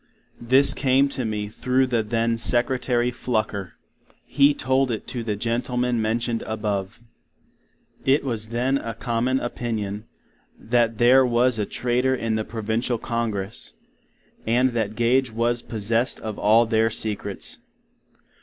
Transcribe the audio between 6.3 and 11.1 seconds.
above). It was then a common opinion, that